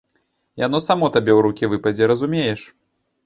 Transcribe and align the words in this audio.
Яно 0.61 0.79
само 0.85 1.09
табе 1.17 1.31
ў 1.35 1.39
рукі 1.47 1.69
выпадзе, 1.73 2.09
разумееш. 2.13 2.61